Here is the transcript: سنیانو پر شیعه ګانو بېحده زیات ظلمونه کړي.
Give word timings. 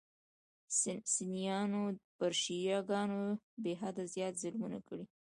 سنیانو 1.13 1.83
پر 2.17 2.31
شیعه 2.41 2.79
ګانو 2.89 3.21
بېحده 3.63 4.03
زیات 4.13 4.33
ظلمونه 4.43 4.79
کړي. 4.87 5.05